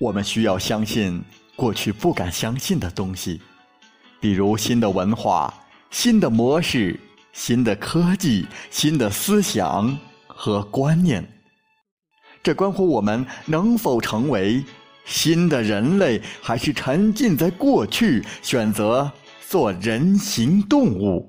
[0.00, 1.22] 我们需要相信
[1.54, 3.38] 过去不敢相信的东西，
[4.18, 5.52] 比如新的文化、
[5.90, 6.98] 新的模式、
[7.34, 9.94] 新的科技、新的思想
[10.26, 11.22] 和观念。
[12.42, 14.64] 这关乎我们能否成为
[15.04, 19.12] 新的人类，还是沉浸在过去，选择
[19.46, 21.28] 做人形动物。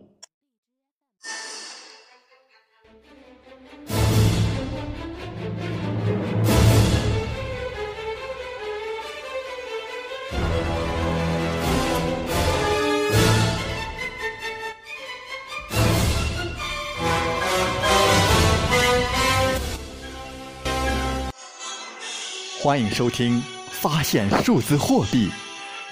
[22.64, 23.39] 欢迎收听
[23.71, 25.32] 《发现数字货币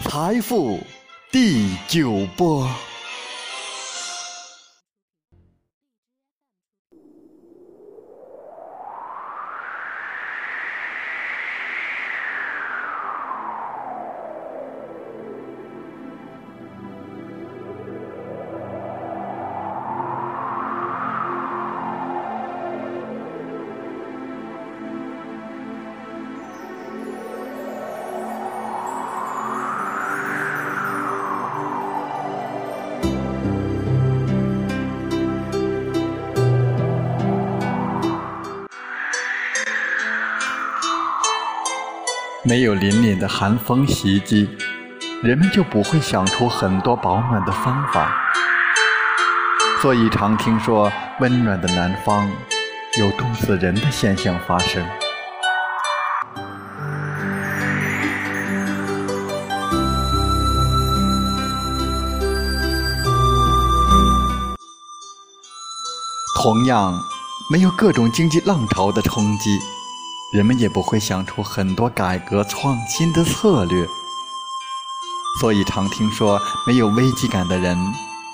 [0.02, 0.78] 财富》
[1.32, 2.70] 第九波。
[42.50, 44.50] 没有凛凛的寒风袭击，
[45.22, 48.12] 人们就不会想出很多保暖的方法。
[49.80, 52.28] 所以常听说温暖的南方
[52.98, 54.84] 有冻死人的现象发生。
[66.42, 67.00] 同样，
[67.52, 69.60] 没有各种经济浪潮的冲击。
[70.32, 73.84] 人们也不会想出很多改革创新的策略，
[75.42, 77.76] 所以常听说没有危机感的人，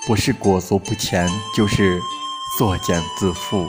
[0.06, 1.98] 不是裹足不前，就是
[2.58, 3.66] 作茧自缚。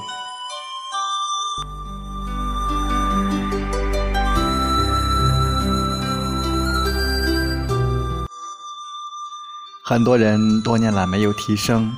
[9.85, 11.95] 很多人多年来没有提升，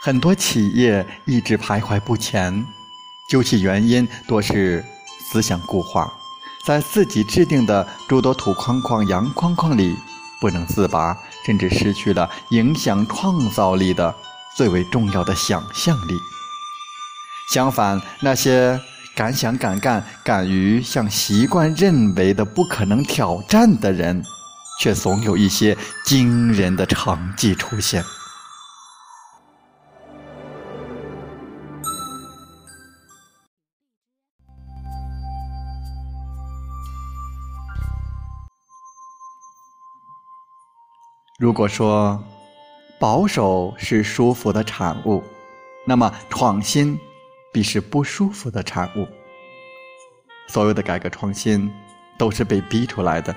[0.00, 2.66] 很多企业一直徘徊不前，
[3.28, 4.82] 究其原因，多是。
[5.36, 6.10] 思想固化，
[6.64, 9.94] 在自己制定的诸多土框框、洋框框里
[10.40, 11.14] 不能自拔，
[11.44, 14.14] 甚至失去了影响创造力的
[14.56, 16.18] 最为重要的想象力。
[17.50, 18.80] 相反，那些
[19.14, 24.24] 敢想敢干、敢于向习惯认为的不可能挑战的人，
[24.80, 25.76] 却总有一些
[26.06, 28.02] 惊人的成绩出现。
[41.38, 42.18] 如果说
[42.98, 45.22] 保守是舒服的产物，
[45.86, 46.98] 那么创新
[47.52, 49.06] 必是不舒服的产物。
[50.48, 51.70] 所有的改革创新
[52.16, 53.36] 都是被逼出来的。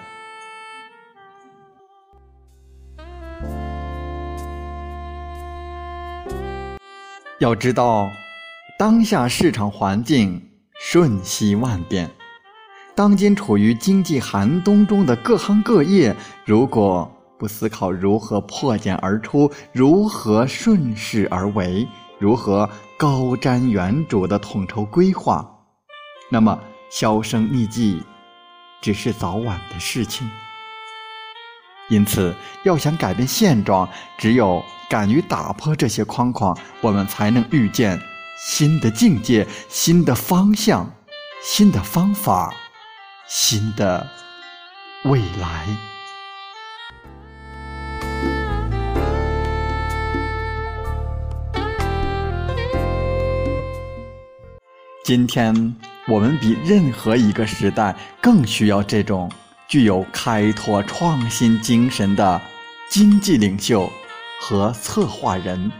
[7.40, 8.10] 要知道，
[8.78, 10.42] 当下市场环境
[10.80, 12.10] 瞬息万变，
[12.96, 21.88] 当今处于经济寒冬中的各行各业，如果不思考如何破茧而出，如何顺势而为，
[22.20, 25.50] 如何高瞻远瞩的统筹规划，
[26.30, 26.60] 那么
[26.92, 28.04] 销声匿迹
[28.82, 30.30] 只是早晚的事情。
[31.90, 37.98] 因此，要想改变现状，只有敢于打破这些框框，我们才能遇见
[38.38, 40.92] 新的境界、新的方向、
[41.42, 42.54] 新的方法、
[43.28, 44.06] 新的
[45.06, 45.66] 未来。
[55.10, 55.76] 今天
[56.08, 59.28] 我们比任何一个时代更需要这种
[59.68, 62.40] 具有开拓创新精神的
[62.92, 63.92] 经济领袖
[64.40, 65.72] 和策划人，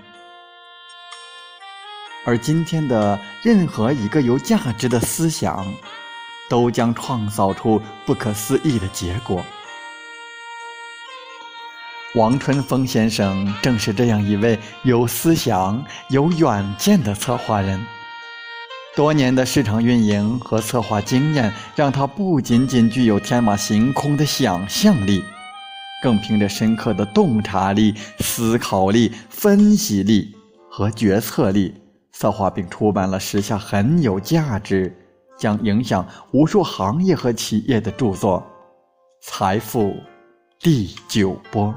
[2.26, 5.64] 而今天的任何一个有价值的思想，
[6.50, 9.46] 都将创造出不可思议的结果。
[12.16, 17.80] 王春风先生正是这样一位有思想、有远见的策划人。
[19.00, 25.24] 多年的市场运营和策划经验，让他不仅仅具有天马行空的想象力，
[26.04, 30.36] 更凭着深刻的洞察力、思考力、分析力
[30.70, 31.74] 和决策力，
[32.12, 34.94] 策划并出版了时下很有价值、
[35.38, 38.46] 将影响无数行业和企业的著作，
[39.22, 39.96] 财富
[40.60, 41.74] 第九波。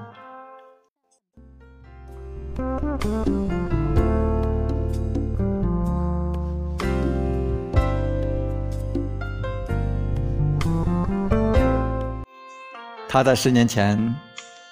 [13.12, 14.14] 他在十年前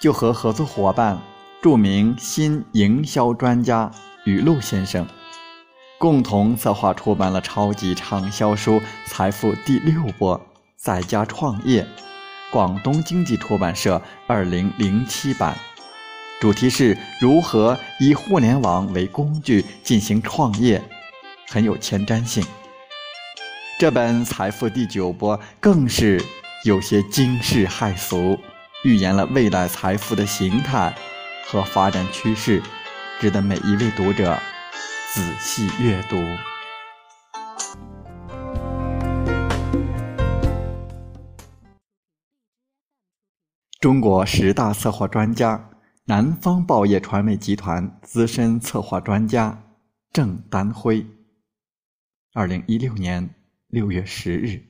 [0.01, 1.21] 就和合作伙伴、
[1.61, 3.91] 著名新营销专家
[4.25, 5.07] 雨露先生
[5.99, 10.41] 共同策划出版了超级畅销书《财富第六波
[10.75, 11.83] 在家创业》，
[12.51, 15.55] 广东经济出版社二零零七版，
[16.41, 20.83] 主题是如何以互联网为工具进行创业，
[21.47, 22.43] 很有前瞻性。
[23.79, 26.19] 这本《财富第九波》更是。
[26.63, 28.39] 有些惊世骇俗，
[28.85, 30.95] 预言了未来财富的形态
[31.47, 32.63] 和发展趋势，
[33.19, 34.39] 值得每一位读者
[35.15, 36.23] 仔细阅读。
[43.81, 45.71] 中国十大策划专家，
[46.05, 49.63] 南方报业传媒集团资深策划专家
[50.13, 51.07] 郑丹辉，
[52.35, 53.35] 二零一六年
[53.69, 54.70] 六月十日。